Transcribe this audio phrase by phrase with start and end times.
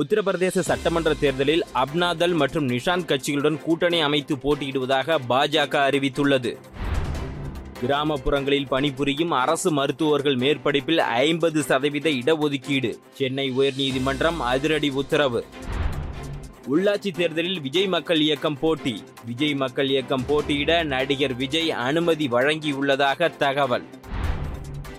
[0.00, 6.52] உத்தரப்பிரதேச சட்டமன்ற தேர்தலில் அப்னாதல் மற்றும் நிஷாந்த் கட்சிகளுடன் கூட்டணி அமைத்து போட்டியிடுவதாக பாஜக அறிவித்துள்ளது.
[7.80, 15.44] கிராமப்புறங்களில் பணிபுரியும் அரசு மருத்துவர்கள் மேற்படிப்பில் ஐம்பது சதவீத இடஒதுக்கீடு சென்னை உயர்நீதிமன்றம் அதிரடி உத்தரவு.
[16.68, 23.86] உள்ளாட்சி தேர்தலில் விஜய் மக்கள் இயக்கம் போட்டி விஜய் மக்கள் இயக்கம் போட்டியிட நடிகர் விஜய் அனுமதி வழங்கியுள்ளதாக தகவல்.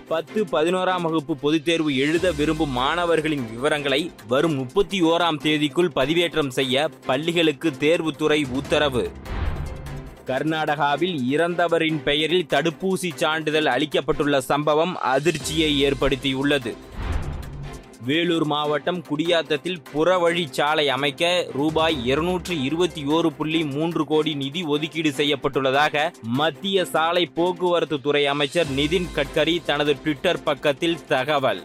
[0.08, 6.88] பத்து பதினோராம் வகுப்பு பொதுத் தேர்வு எழுத விரும்பும் மாணவர்களின் விவரங்களை வரும் முப்பத்தி ஓராம் தேதிக்குள் பதிவேற்றம் செய்ய
[7.06, 9.10] பள்ளிகளுக்கு தேர்வுத்துறை உத்தரவு.
[10.26, 16.76] கர்நாடகாவில் இறந்தவரின் பெயரில் தடுப்பூசி சான்றிதழ் அளிக்கப்பட்டுள்ள சம்பவம் அதிர்ச்சியை ஏற்படுத்தியுள்ளது.
[18.04, 26.12] வேலூர் மாவட்டம் குடியாத்தத்தில் புறவழிச்சாலை அமைக்க ரூபாய் இருநூற்று இருபத்தி ஓரு புள்ளி மூன்று கோடி நிதி ஒதுக்கீடு செய்யப்பட்டுள்ளதாக
[26.22, 31.64] மத்திய சாலை போக்குவரத்து துறை அமைச்சர் நிதின் கட்கரி தனது ட்விட்டர் பக்கத்தில் தகவல்.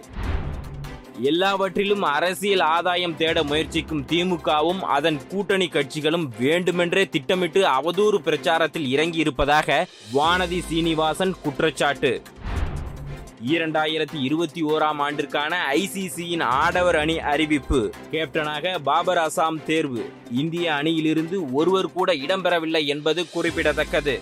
[1.21, 10.59] எல்லாவற்றிலும் அரசியல் ஆதாயம் தேட முயற்சிக்கும் திமுகவும் அதன் கூட்டணி கட்சிகளும் வேண்டுமென்றே திட்டமிட்டு அவதூறு பிரச்சாரத்தில் இறங்கியிருப்பதாக வானதி
[10.59, 12.21] சீனிவாசன் குற்றச்சாட்டு.
[13.47, 17.93] இரண்டாயிரத்தி இருபத்தி ஓராம் ஆண்டிற்கான ஐசிசியின் ஆடவர் அணி அறிவிப்பு.
[18.11, 20.09] கேப்டனாக பாபர் அசாம் தேர்வு.
[20.31, 24.21] இந்திய அணியிலிருந்து ஒருவர் கூட இடம்பெறவில்லை என்பது குறிப்பிடத்தக்கது.